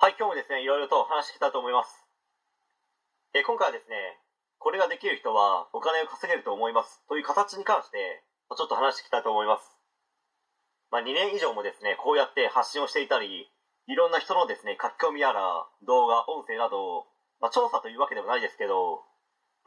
[0.00, 1.92] はい、今日もですね、いろいろと話してきたいと思います。
[3.36, 4.16] え今回はですね、
[4.56, 9.76] これができる人はお金を稼げると思いますという形に関して、ちょっと話していきたいと思います。
[10.88, 13.52] まあ、2年以上もですね、こうやって発信をしていたり、
[13.92, 17.04] いろんな人のですね、書き込みやら、動画、音声など、
[17.36, 19.04] まあ、調査というわけでもないですけど、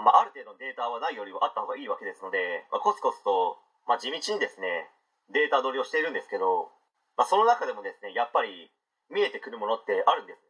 [0.02, 4.90] まあ、ある程度データはないよりはあった方がいいわけですので、まあ、コツコツと、まあ、地道にですね、
[5.30, 6.74] データ取りをしているんですけど、
[7.22, 8.74] まあ、その中でもですね、やっぱり
[9.14, 10.42] 見えてくるものってあるんです。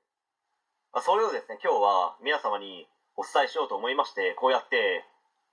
[0.94, 5.04] まあ、それをですね、今日は皆様にお伝えしようと思いまして、こうやって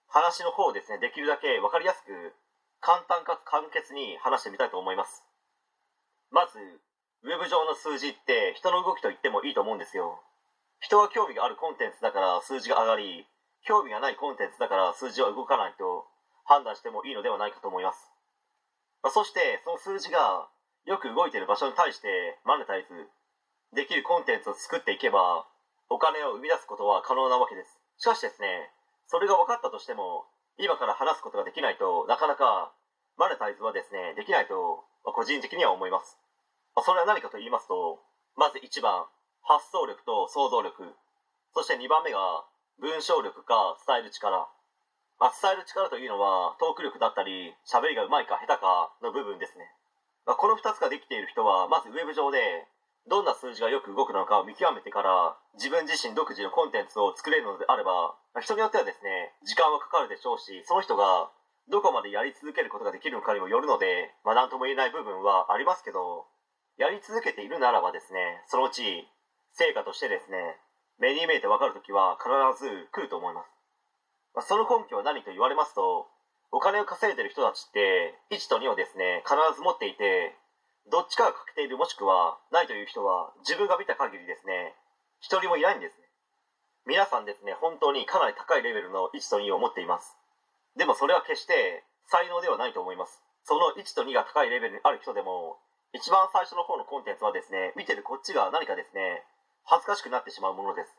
[0.07, 2.33] 話の方をですね、できるだけわかりやすく、
[2.81, 5.25] 簡単かつ簡潔に話してみたいと思います。
[6.31, 6.59] まず、
[7.23, 10.23] ウェブ上の数字って人の動きと言ってもいいと思うんですよ。
[10.81, 13.27] 人が興味があるコンテンツだから数字が上がり、
[13.67, 16.07] 興味がないコンテンツだから数字は動かないと
[16.45, 18.11] 判断してもいいのではないかと思います。
[19.03, 20.49] まあ、そして、その数字が
[20.91, 22.91] よく動いてる場所に対してマネタイズ
[23.71, 25.47] できるコンテンツを作っていけば、
[25.87, 27.79] お金を生み出すことは可能なわけです。
[28.03, 28.75] しかしですね、
[29.07, 30.27] それが分かったとしても、
[30.59, 32.75] 今から話すことができないとなかなか
[33.15, 36.19] マネタイズはですね、できないと、ま個人的には思います。
[36.75, 38.03] まそれは何かと言いますと、
[38.35, 39.07] まず1番、
[39.47, 40.75] 発想力と想像力。
[41.55, 42.19] そして2番目が、
[42.83, 44.51] 文章力か伝える力。
[45.21, 49.71] まあ、伝える力というのは、トーク力だったり、喋りが上手いか下手かの部分ですね。
[50.27, 52.69] まあ、この2つができている人は、まずウェブ上で、
[53.09, 61.31] どんな数字がよく動くのかを見極めてから、自分自身独自のコンテンツを作れるのであれば、人によってはですね、時間はかかるでしょうし、その人が
[61.69, 66.27] どこまでやり続けることができるのかにもよるので、まあ、なんとも言えない部分はありますけど、
[66.77, 69.09] やり続けているならばですね、そのうち、
[69.53, 70.59] 成果としてですね、
[70.99, 72.29] 目に見えてわかるときは必
[72.63, 73.51] ず来ると思います。
[74.35, 76.07] まあ、その根拠は何と言われますと、
[76.53, 80.35] お金を稼いでる人たちって、1と2をですね、必ず持っていて、
[80.91, 84.75] どっちかが欠けているもしくはないという人は、自分が見た限りですね、
[85.21, 86.11] 一人もいないんですね。
[86.87, 90.17] 皆さんですね、本当にかなり高いレベルの1と2を持っています。
[90.77, 93.23] でもそれは決して才能ではないと思います。
[93.45, 95.59] その1と2が高いレベルにある人でも、
[95.93, 99.23] 一番最初の方のコンテンツはですね、見てるこっちが何かですね、
[99.65, 100.91] 恥ずかしくなってしまうものです。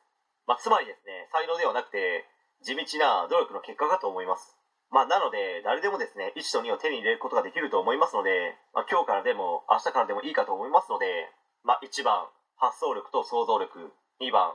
[0.47, 2.25] まあ、つまりですね、才能ではなくて、
[2.61, 4.60] 地道な努力の結果かと思います。
[4.91, 11.31] まあ、なので、誰でもですね、1と2を手に入れることができると思いますので、まあ、今日からでも、明日からでもいいかと思いますので、
[11.63, 13.93] まあ、1番、発想力と想像力。
[14.19, 14.51] 2番、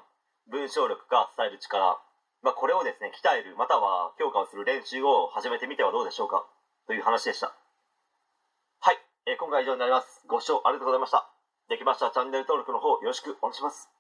[0.48, 1.98] 文章力か伝える力。
[2.42, 6.46] まあ、これをですね、鍛える、または強化をする練習を始めてみてはどうでしょうか。
[6.86, 7.56] という話でした。
[8.80, 10.22] はい、えー今回は以上になります。
[10.28, 11.26] ご視聴ありがとうございました。
[11.68, 13.95] できましたらチャンネル登録の方よろしくお願いします。